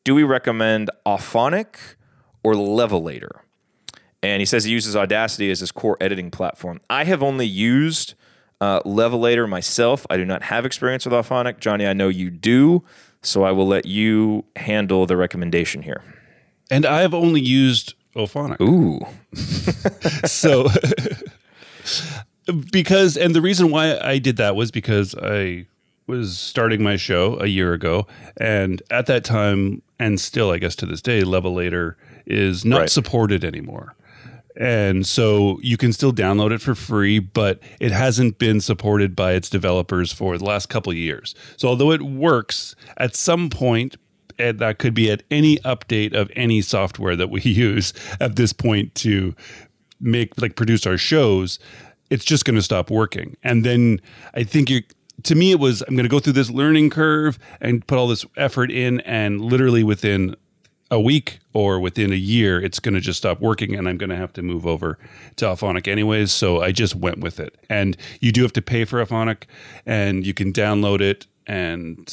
[0.03, 1.77] do we recommend Auphonic
[2.43, 3.39] or Levelator?
[4.21, 6.81] And he says he uses Audacity as his core editing platform.
[6.89, 8.15] I have only used
[8.61, 10.05] uh, Levelator myself.
[10.09, 11.59] I do not have experience with Auphonic.
[11.59, 12.83] Jonny, I know you do.
[13.21, 16.01] So I will let you handle the recommendation here.
[16.69, 18.59] And I've only used Auphonic.
[18.61, 18.99] Ooh.
[20.27, 20.67] so
[22.71, 25.67] because and the reason why I did that was because I
[26.07, 28.05] was starting my show a year ago
[28.37, 32.89] and at that time and still I guess to this day Levelator is not Right.
[32.89, 33.95] supported anymore.
[34.55, 39.33] And so you can still download it for free, but it hasn't been supported by
[39.33, 41.33] its developers for the last couple years.
[41.57, 43.95] So although it works at some point
[44.39, 48.53] and that could be at any update of any software that we use at this
[48.53, 49.35] point to
[49.99, 51.59] make like produce our shows
[52.09, 54.01] it's just going to stop working and then
[54.33, 54.81] i think you
[55.23, 58.07] to me it was i'm going to go through this learning curve and put all
[58.07, 60.35] this effort in and literally within
[60.93, 64.11] a week or within a year it's going to just stop working and i'm going
[64.11, 64.99] to have to move over
[65.35, 67.55] to Auphonic anyways so i just went with it.
[67.69, 69.43] And you do have to pay for Auphonic
[69.85, 72.07] and you can download it and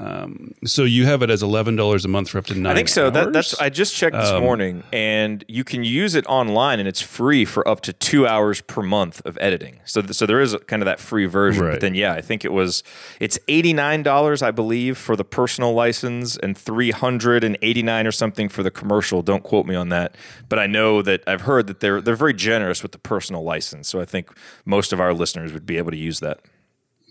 [0.00, 2.72] um, so you have it as eleven dollars a month for up to nine.
[2.72, 3.10] I think so.
[3.10, 3.52] That, that's?
[3.52, 7.44] Um, I just checked this morning, and you can use it online, and it's free
[7.44, 9.78] for up to two hours per month of editing.
[9.84, 11.64] So, th- so there is a, kind of that free version.
[11.64, 12.82] But then, yeah, I think it was
[13.20, 17.82] it's eighty nine dollars, I believe, for the personal license, and three hundred and eighty
[17.82, 19.22] nine or something for the commercial.
[19.22, 20.16] Don't quote me on that,
[20.48, 23.88] but I know that I've heard that they're they're very generous with the personal license.
[23.90, 24.28] So I think
[24.64, 26.40] most of our listeners would be able to use that.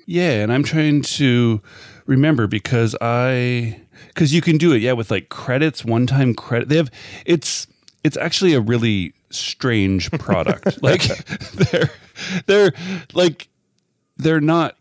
[0.05, 1.61] Yeah, and I'm trying to
[2.05, 6.69] remember because I because you can do it, yeah, with like credits, one time credit.
[6.69, 6.91] They have
[7.25, 7.67] it's
[8.03, 10.81] it's actually a really strange product.
[10.83, 11.03] like
[11.53, 11.89] they're
[12.45, 12.73] they're
[13.13, 13.47] like
[14.17, 14.75] they're not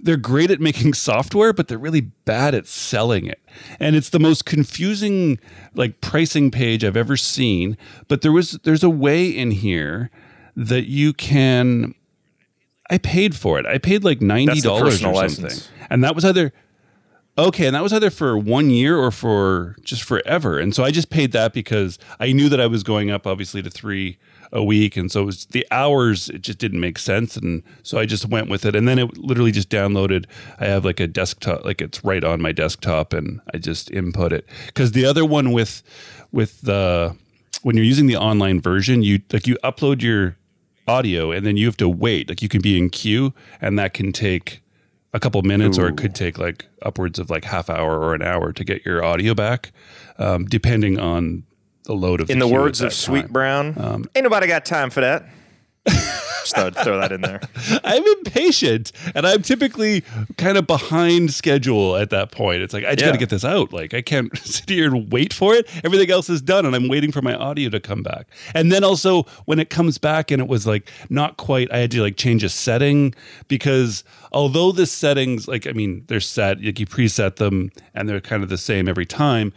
[0.00, 3.40] they're great at making software, but they're really bad at selling it.
[3.80, 5.38] And it's the most confusing
[5.74, 7.76] like pricing page I've ever seen.
[8.08, 10.10] But there was there's a way in here
[10.56, 11.94] that you can
[12.90, 13.66] I paid for it.
[13.66, 15.68] I paid like ninety dollars or something, license.
[15.90, 16.52] and that was either
[17.36, 20.58] okay, and that was either for one year or for just forever.
[20.58, 23.62] And so I just paid that because I knew that I was going up, obviously,
[23.62, 24.18] to three
[24.52, 26.28] a week, and so it was the hours.
[26.30, 28.76] It just didn't make sense, and so I just went with it.
[28.76, 30.26] And then it literally just downloaded.
[30.60, 34.32] I have like a desktop, like it's right on my desktop, and I just input
[34.32, 35.82] it because the other one with
[36.30, 37.16] with the
[37.62, 40.36] when you're using the online version, you like you upload your
[40.86, 42.28] audio and then you have to wait.
[42.28, 44.60] Like you can be in queue, and that can take
[45.12, 45.82] a couple minutes, Ooh.
[45.82, 48.84] or it could take like upwards of like half hour or an hour to get
[48.84, 49.72] your audio back,
[50.18, 51.44] um, depending on
[51.84, 52.30] the load of.
[52.30, 55.24] In the, the words of Sweet Brown, um, ain't nobody got time for that.
[56.44, 57.40] Just thought throw that in there.
[57.84, 60.02] I'm impatient, and I'm typically
[60.36, 62.60] kind of behind schedule at that point.
[62.60, 63.06] It's like I just yeah.
[63.06, 63.72] got to get this out.
[63.72, 65.68] Like I can't sit here and wait for it.
[65.84, 68.26] Everything else is done, and I'm waiting for my audio to come back.
[68.54, 71.72] And then also when it comes back, and it was like not quite.
[71.72, 73.14] I had to like change a setting
[73.48, 76.62] because although the settings, like I mean, they're set.
[76.62, 79.54] Like you preset them, and they're kind of the same every time.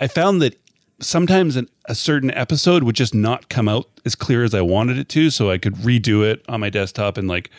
[0.00, 0.58] I found that
[1.04, 4.98] sometimes an, a certain episode would just not come out as clear as I wanted
[4.98, 5.30] it to.
[5.30, 7.50] So I could redo it on my desktop and like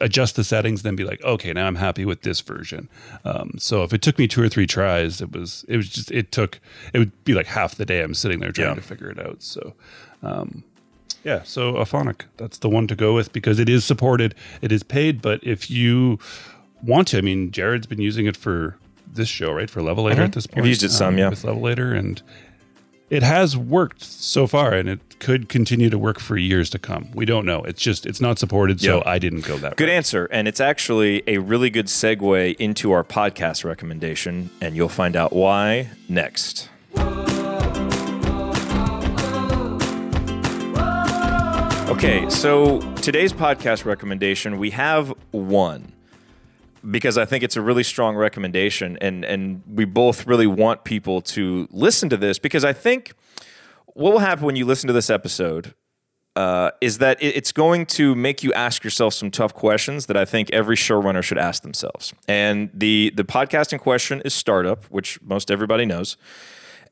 [0.00, 2.88] adjust the settings, then be like, okay, now I'm happy with this version.
[3.24, 6.10] Um, so if it took me two or three tries, it was it was just
[6.10, 6.60] it took
[6.92, 8.74] it would be like half the day I'm sitting there trying yeah.
[8.74, 9.42] to figure it out.
[9.42, 9.74] So.
[10.22, 10.64] Um,
[11.24, 14.82] yeah, so Auphonic, that's the one to go with because it is supported, it is
[14.82, 15.22] paid.
[15.22, 16.18] But if you
[16.82, 19.70] want to, I mean, Jared's been using it for this show, right?
[19.70, 20.22] For Levelator mm-hmm.
[20.22, 20.60] at this point.
[20.60, 21.28] I've used it some, um, yeah.
[21.28, 22.20] With Levelator, and
[23.12, 27.10] it has worked so far and it could continue to work for years to come.
[27.12, 27.62] We don't know.
[27.64, 29.06] It's just it's not supported, so yep.
[29.06, 29.76] I didn't go that way.
[29.76, 29.96] Good way.
[29.96, 30.24] answer.
[30.32, 35.34] And it's actually a really good segue into our podcast recommendation, and you'll find out
[35.34, 36.70] why next.
[41.90, 45.91] Okay, so today's podcast recommendation, we have one
[46.90, 51.20] because I think it's a really strong recommendation, and and we both really want people
[51.22, 53.12] to listen to this because I think
[53.86, 55.74] what will happen when you listen to this episode
[56.34, 60.24] uh, is that it's going to make you ask yourself some tough questions that I
[60.24, 62.14] think every showrunner should ask themselves.
[62.26, 66.16] And the the podcast in question is startup, which most everybody knows.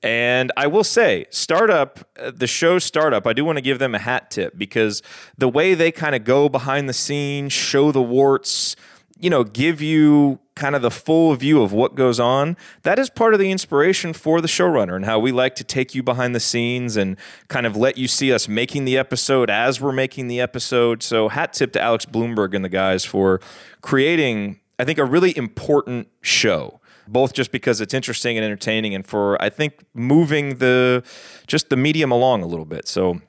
[0.03, 3.95] And I will say, startup, uh, the show startup, I do want to give them
[3.95, 5.03] a hat tip because
[5.37, 8.77] the way they kind of go behind the scenes, show the warts,
[9.21, 13.09] you know, give you kind of the full view of what goes on, that is
[13.09, 16.35] part of the inspiration for the showrunner and how we like to take you behind
[16.35, 17.17] the scenes and
[17.49, 21.03] kind of let you see us making the episode as we're making the episode.
[21.03, 23.41] So, hat tip to Alex Blumberg and the guys for
[23.81, 26.81] creating, I think, a really important show.
[27.09, 31.03] Both just because it's interesting and entertaining, and for I think moving the
[31.49, 32.87] just the medium along a little bit.
[32.87, 33.21] So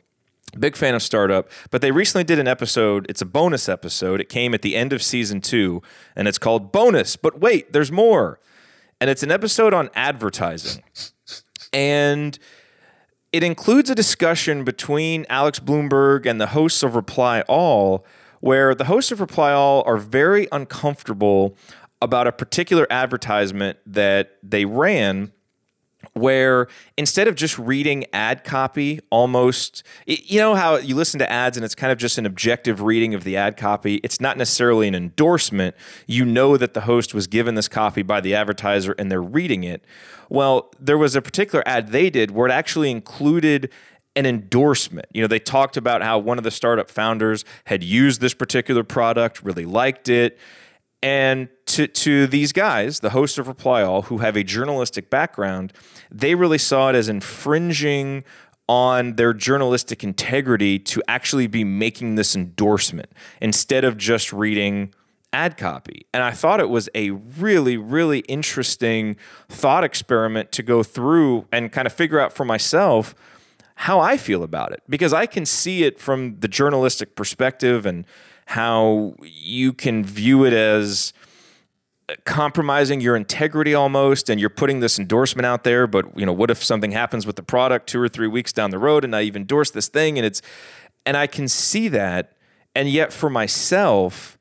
[0.60, 3.06] Big fan of Startup, but they recently did an episode.
[3.10, 4.20] It's a bonus episode.
[4.20, 5.82] It came at the end of season two,
[6.16, 7.16] and it's called Bonus.
[7.16, 8.40] But wait, there's more.
[9.00, 10.84] And it's an episode on advertising.
[11.74, 12.38] And
[13.32, 18.06] it includes a discussion between Alex Blumberg and the hosts of Reply All,
[18.42, 21.56] where the hosts of Reply All are very uncomfortable
[22.02, 25.32] about a particular advertisement that they ran
[26.14, 31.58] where instead of just reading ad copy almost you know how you listen to ads
[31.58, 33.96] and it's kind of just an objective reading of the ad copy?
[34.04, 35.76] It's not necessarily an endorsement.
[36.08, 39.64] You know that the host was given this copy by the advertiser and they're reading
[39.64, 39.84] it.
[40.30, 43.70] Well there was a particular ad they did where it actually included
[44.16, 45.08] an endorsement.
[45.14, 48.84] You know, they talked about how one of the startup founders had used this particular
[48.84, 50.38] product, really liked it,
[51.02, 55.74] and to, to these guys, the host of Reply All, who have a journalistic background,
[56.12, 58.24] they really saw it as infringing
[58.68, 64.94] on their journalistic integrity to actually be making this endorsement instead of just reading
[65.34, 66.06] ad copy.
[66.14, 69.16] And I thought it was a really, really interesting
[69.50, 73.16] thought experiment to go through and kind of figure out for myself
[73.76, 78.06] how I feel about it because I can see it from the journalistic perspective and
[78.48, 81.14] how you can view it as
[82.26, 86.50] compromising your integrity almost and you're putting this endorsement out there but you know what
[86.50, 89.26] if something happens with the product 2 or 3 weeks down the road and I
[89.26, 90.42] have endorsed this thing and it's
[91.06, 92.34] and I can see that.
[92.76, 94.38] And yet for myself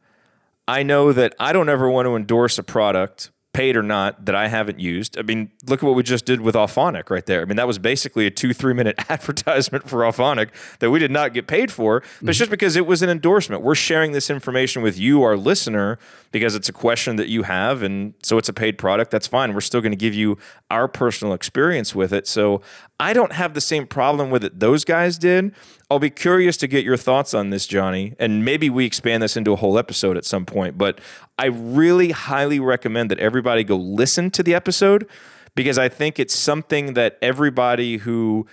[0.68, 4.34] I know that I don't ever want to endorse a product paid or not that
[4.34, 5.18] I haven't used.
[5.18, 7.42] I mean, look at what we just did with Auphonic right there.
[7.42, 11.10] I mean, that was basically a two, three minute advertisement for Auphonic that we did
[11.10, 13.62] not get paid for, but it's just because it was an endorsement.
[13.62, 15.98] We're sharing this information with you, our listener,
[16.30, 17.82] because it's a question that you have.
[17.82, 19.10] And so it's a paid product.
[19.10, 19.52] That's fine.
[19.52, 20.38] We're still going to give you
[20.70, 22.28] our personal experience with it.
[22.28, 22.62] So
[23.00, 25.52] I don't have the same problem with it those guys did.
[25.90, 29.36] I'll be curious to get your thoughts on this, Jonny, and maybe we expand this
[29.36, 30.78] into a whole episode at some point.
[30.78, 31.00] But
[31.36, 35.08] I really highly recommend that everybody go listen to the episode
[35.56, 38.46] because I think it's something that everybody who,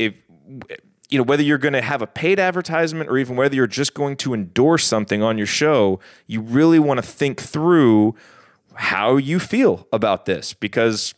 [0.00, 0.14] if
[1.08, 3.94] you know whether you're going to have a paid advertisement or even whether you're just
[3.94, 5.98] going to endorse something on your show
[6.28, 8.14] you really want to think through
[8.74, 11.14] how you feel about this because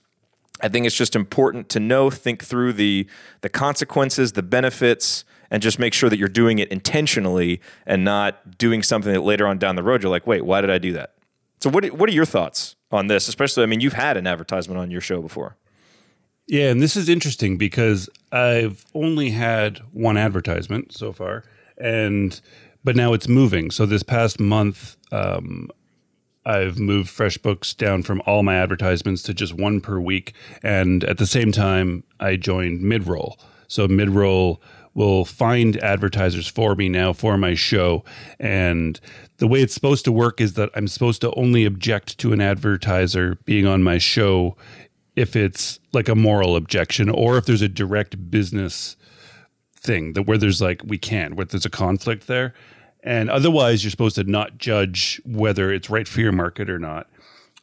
[0.62, 3.06] I think it's just important to know, think through the
[3.40, 8.57] the consequences, the benefits, and just make sure that you're doing it intentionally and not
[8.57, 10.95] doing something that later on down the road you're like, wait, why did I do
[10.95, 11.15] that?
[11.61, 13.29] So what what are your thoughts on this?
[13.29, 15.57] Especially, I mean, you've had an advertisement on your show before.
[16.49, 21.45] Yeah, and this is interesting because I've only had one advertisement so far,
[21.79, 22.41] and
[22.83, 23.71] but now it's moving.
[23.71, 25.69] So this past month, um,
[26.45, 31.19] I've moved FreshBooks down from all my advertisements to just one per week, and at
[31.19, 33.38] the same time, I joined Midroll.
[33.69, 34.59] So Midroll
[34.94, 38.05] will find advertisers for me now for my show.
[38.38, 39.00] And
[39.38, 42.40] the way it's supposed to work is that I'm supposed to only object to an
[42.40, 44.57] advertiser being on my show
[45.16, 48.96] if it's like a moral objection or if there's a direct business
[49.76, 52.55] thing that where there's like we can't where there's a conflict there
[53.02, 57.09] and otherwise you're supposed to not judge whether it's right for your market or not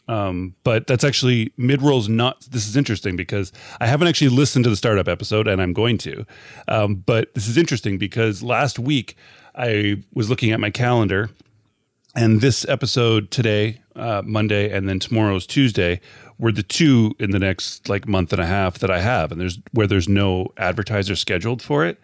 [0.09, 2.41] um, but that's actually Midroll's not.
[2.49, 5.99] This is interesting because I haven't actually listened to the startup episode, and I'm going
[5.99, 6.25] to.
[6.67, 9.15] Um, but this is interesting because last week
[9.53, 11.29] I was looking at my calendar,
[12.15, 16.01] and this episode today, uh, Monday, and then tomorrow's Tuesday
[16.39, 19.39] were the two in the next like month and a half that I have, and
[19.39, 21.99] there's where there's no advertiser scheduled for it.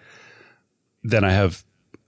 [1.03, 1.63] Then I have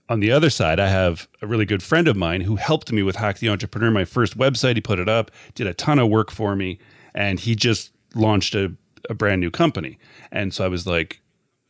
[0.08, 3.02] on the other side, I have a really good friend of mine who helped me
[3.02, 4.76] with Hack the Entrepreneur, my first website.
[4.76, 6.78] He put it up, did a ton of work for me,
[7.14, 8.72] and he just launched a,
[9.10, 9.98] a brand new company.
[10.32, 11.20] And so I was like,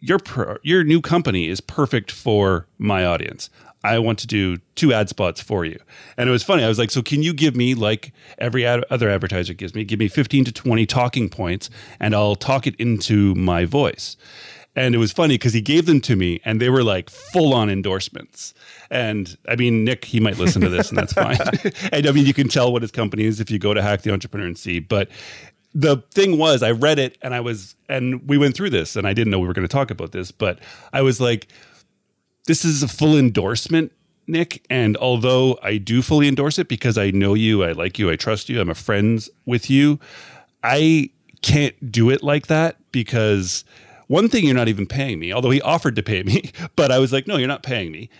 [0.00, 0.20] your
[0.62, 3.50] your new company is perfect for my audience.
[3.84, 5.78] I want to do two ad spots for you.
[6.16, 6.64] And it was funny.
[6.64, 9.84] I was like, so can you give me like every ad- other advertiser gives me,
[9.84, 11.70] give me 15 to 20 talking points
[12.00, 14.16] and I'll talk it into my voice.
[14.78, 17.52] And it was funny because he gave them to me and they were like full
[17.52, 18.54] on endorsements.
[18.90, 21.36] And I mean, Nick, he might listen to this and that's fine.
[21.90, 24.02] and I mean, you can tell what his company is if you go to Hack
[24.02, 24.78] the Entrepreneur and see.
[24.78, 25.08] But
[25.74, 29.04] the thing was, I read it and I was, and we went through this and
[29.04, 30.60] I didn't know we were going to talk about this, but
[30.92, 31.48] I was like,
[32.46, 33.90] this is a full endorsement
[34.28, 34.64] Nick.
[34.70, 38.16] And although I do fully endorse it because I know you, I like you, I
[38.16, 39.98] trust you, I'm a friends with you,
[40.62, 41.10] I
[41.42, 43.64] can't do it like that because
[44.08, 46.98] one thing, you're not even paying me, although he offered to pay me, but I
[46.98, 48.10] was like, no, you're not paying me.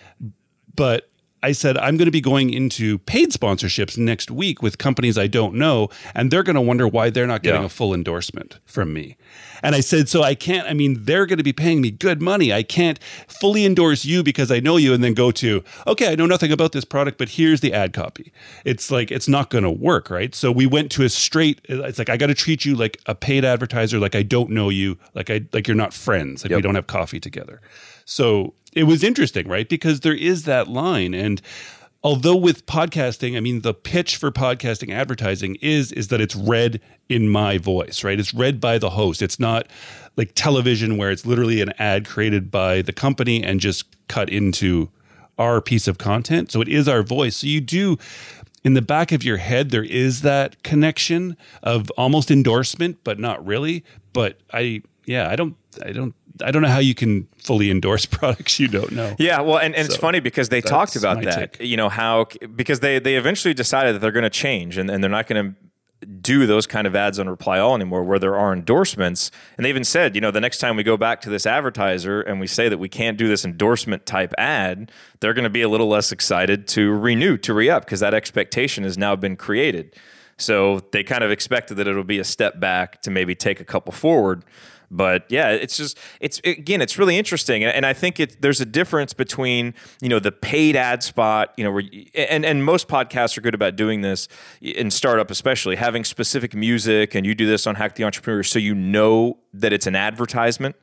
[0.73, 1.08] But
[1.41, 5.27] I said, I'm going to be going into paid sponsorships next week with companies I
[5.27, 7.67] don't know, and they're going to wonder why they're not getting yeah.
[7.67, 9.15] a full endorsement from me.
[9.61, 12.21] And I said, so I can't, I mean, they're going to be paying me good
[12.21, 12.53] money.
[12.53, 16.15] I can't fully endorse you because I know you and then go to, okay, I
[16.15, 18.31] know nothing about this product, but here's the ad copy.
[18.65, 20.33] It's like, it's not going to work, right?
[20.33, 23.15] So we went to a straight, it's like, I got to treat you like a
[23.15, 26.57] paid advertiser, like I don't know you, like I, like you're not friends, like yep.
[26.57, 27.61] we don't have coffee together.
[28.05, 29.67] So it was interesting, right?
[29.67, 31.13] Because there is that line.
[31.13, 31.41] And
[32.03, 36.79] although with podcasting i mean the pitch for podcasting advertising is is that it's read
[37.09, 38.19] in my voice right?
[38.19, 39.21] It's read by the host.
[39.21, 39.67] It's not
[40.15, 44.89] like television where it's literally an ad created by the company and just cut into
[45.37, 46.51] our piece of content.
[46.51, 47.37] So it is our voice.
[47.37, 47.97] So you do
[48.63, 53.45] in the back of your head there is that connection of almost endorsement but not
[53.45, 53.83] really.
[54.13, 58.05] But i yeah i don't i don't I don't know how you can fully endorse
[58.07, 59.15] products you don't know.
[59.19, 61.53] Yeah, well, and, and so it's funny because they talked about that.
[61.53, 61.67] Take.
[61.67, 65.03] You know how because they they eventually decided that they're going to change and, and
[65.03, 65.55] they're not going to
[66.21, 69.69] do those kind of ads on reply all anymore where there are endorsements and they
[69.69, 72.47] even said you know the next time we go back to this advertiser and we
[72.47, 75.89] say that we can't do this endorsement type ad they're going to be a little
[75.89, 79.93] less excited to renew to re-up because that expectation has now been created
[80.37, 83.65] so they kind of expected that it'll be a step back to maybe take a
[83.65, 84.45] couple forward
[84.91, 88.65] but yeah, it's just it's again, it's really interesting, and I think it there's a
[88.65, 91.83] difference between you know the paid ad spot, you know, where
[92.15, 94.27] and and most podcasts are good about doing this
[94.61, 98.59] in startup, especially having specific music, and you do this on Hack the Entrepreneur, so
[98.59, 100.75] you know that it's an advertisement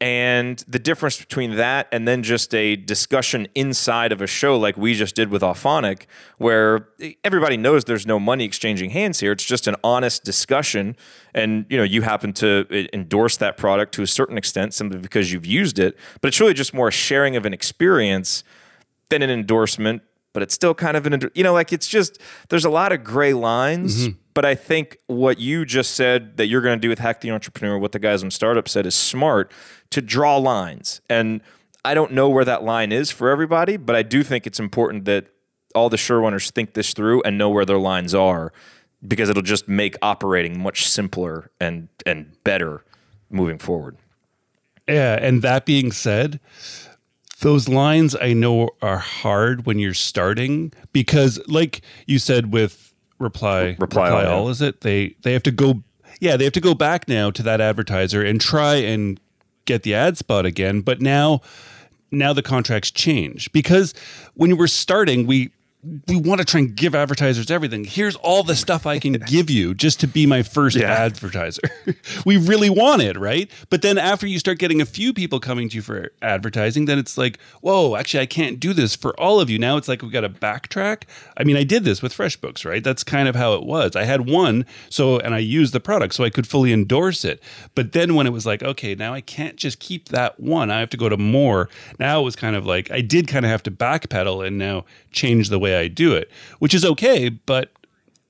[0.00, 4.76] and the difference between that and then just a discussion inside of a show like
[4.78, 6.06] we just did with Auphonic,
[6.38, 6.88] where
[7.22, 9.32] everybody knows there's no money exchanging hands here.
[9.32, 10.96] It's just an honest discussion,
[11.34, 15.32] and you know you happen to endorse that product to a certain extent simply because
[15.32, 15.98] you've used it.
[16.22, 18.42] But it's really just more a sharing of an experience
[19.10, 20.02] than an endorsement.
[20.32, 23.04] But it's still kind of an you know like it's just there's a lot of
[23.04, 24.08] gray lines.
[24.08, 27.20] Mm-hmm but I think what you just said that you're going to do with Hack
[27.20, 29.52] the Entrepreneur, what the guys on Startup said is smart
[29.90, 31.02] to draw lines.
[31.10, 31.42] And
[31.84, 35.04] I don't know where that line is for everybody, but I do think it's important
[35.04, 35.26] that
[35.74, 38.50] all the showrunners think this through and know where their lines are
[39.06, 42.82] because it'll just make operating much simpler and and better
[43.28, 43.98] moving forward.
[44.88, 46.40] Yeah, and that being said,
[47.40, 52.89] those lines I know are hard when you're starting because, like you said with
[53.20, 54.50] reply Reply All, all, yeah.
[54.50, 54.80] is it?
[54.80, 55.82] They they have to go,
[56.20, 59.20] yeah, they have to go back now to that advertiser and try and
[59.64, 60.80] get the ad spot again.
[60.80, 61.42] But now,
[62.10, 63.94] now the contracts change because
[64.34, 65.52] when we were starting, we
[66.06, 67.84] we want to try and give advertisers everything.
[67.84, 70.90] Here's all the stuff I can give you just to be my first Yeah.
[70.90, 71.62] advertiser.
[72.26, 73.50] we really want it, right?
[73.70, 76.98] But then after you start getting a few people coming to you for advertising, then
[76.98, 79.58] it's like, whoa, actually, I can't do this for all of you.
[79.58, 81.04] Now it's like we've got to backtrack.
[81.38, 82.84] I mean, I did this with FreshBooks, right?
[82.84, 83.96] That's kind of how it was.
[83.96, 87.42] I had one, so and I used the product, so I could fully endorse it.
[87.74, 90.80] But then when it was like, okay, now I can't just keep that one, I
[90.80, 91.70] have to go to more.
[91.98, 94.84] Now it was kind of like I did kind of have to backpedal and now
[95.10, 97.70] change the way I do it, which is okay, but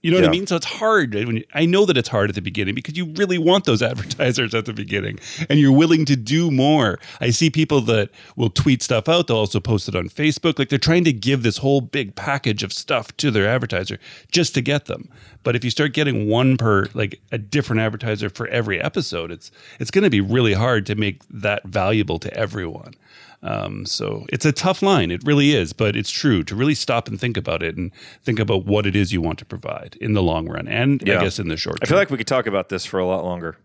[0.03, 0.29] you know what Yeah.
[0.29, 0.47] I mean?
[0.47, 1.15] So it's hard.
[1.55, 4.65] I know that it's hard at the beginning because you really want those advertisers at
[4.65, 5.19] the beginning
[5.51, 6.99] and you're willing to do more.
[7.21, 9.27] I see people that will tweet stuff out.
[9.27, 10.59] They'll also post it on Facebook.
[10.59, 13.99] Like they're trying to give this whole big package of stuff to their advertiser
[14.33, 15.11] just to get them.
[15.43, 19.51] But if you start getting one per, like a different advertiser for every episode, it's
[19.79, 22.95] it's going to be really hard to make that valuable to everyone.
[23.43, 25.11] Um, so it's a tough line.
[25.11, 27.91] It really is, but it's true to really stop and think about it and
[28.23, 31.19] think about what it is you want to provide in the long run and Yeah.
[31.19, 31.81] I guess in the short term.
[31.83, 31.89] I term.
[31.95, 33.57] feel like we could talk about this for a lot longer.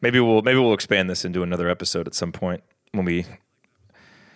[0.00, 3.26] Maybe we'll maybe we'll expand this into another episode at some point when we.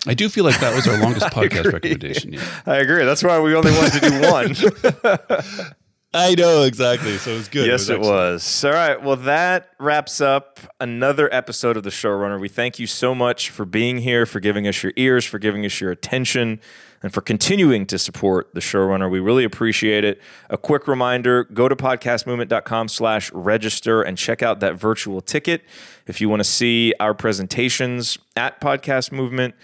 [0.07, 2.47] I do feel like that was our longest podcast recommendation yet.
[2.67, 3.05] I agree.
[3.05, 5.69] That's why we only wanted to do one.
[6.15, 7.19] I know exactly.
[7.19, 7.67] So it was good.
[7.67, 8.01] yes, it excellent.
[8.01, 8.65] was.
[8.65, 9.03] All right.
[9.03, 12.41] Well, that wraps up another episode of the Showrunner.
[12.41, 15.67] We thank you so much for being here, for giving us your ears, for giving
[15.67, 16.61] us your attention,
[17.03, 19.11] and for continuing to support the Showrunner.
[19.11, 20.21] We really appreciate it.
[20.49, 25.63] A quick reminder: go to podcastmovement.com/slash register and check out that virtual ticket
[26.07, 29.55] if you want to see our presentations at Podcast Movement.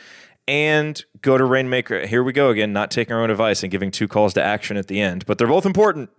[0.46, 2.06] And go to Rainmaker.
[2.06, 4.76] Here we go again, not taking our own advice and giving two calls to action
[4.76, 6.10] at the end, but they're both important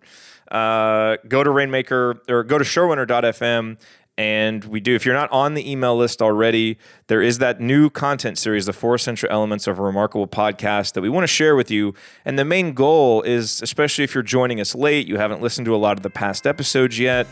[0.51, 3.77] uh, go to Rainmaker or go to showrunner.fm.
[4.17, 7.89] And we do, if you're not on the email list already, there is that new
[7.89, 11.53] content series, the four essential elements of a remarkable podcast that we want to share
[11.53, 11.93] with you.
[12.23, 15.75] And the main goal is, especially if you're joining us late, you haven't listened to
[15.75, 17.27] a lot of the past episodes yet,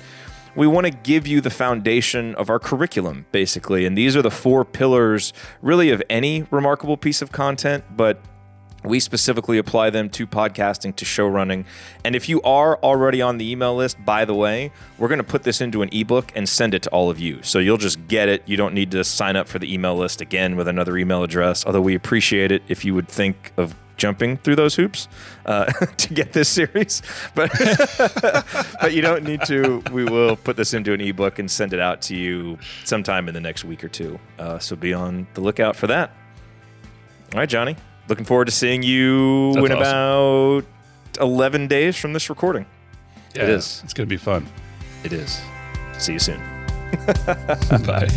[0.55, 3.85] we want to give you the foundation of our curriculum, basically.
[3.85, 8.21] And these are the four pillars, really, of any remarkable piece of content, but
[8.83, 11.65] we specifically apply them to podcasting, to show running.
[12.03, 15.23] And if you are already on the email list, by the way, we're going to
[15.23, 17.41] put this into an ebook and send it to all of you.
[17.43, 18.43] So you'll just get it.
[18.45, 21.65] You don't need to sign up for the email list again with another email address,
[21.65, 25.07] although we appreciate it if you would think of jumping through those hoops
[25.45, 25.65] uh,
[25.97, 27.01] to get this series.
[27.35, 27.51] But,
[28.81, 29.83] but you don't need to.
[29.91, 33.33] We will put this into an ebook and send it out to you sometime in
[33.33, 34.19] the next week or two.
[34.39, 36.11] Uh, so be on the lookout for that.
[37.33, 37.75] All right, Jonny.
[38.07, 40.65] Looking forward to seeing you That's in about
[41.19, 42.65] 11 days from this recording.
[43.35, 43.81] Yeah, It is.
[43.83, 44.45] It's going to be fun.
[45.03, 45.41] It is.
[45.97, 46.41] See you soon.
[47.85, 48.09] Bye.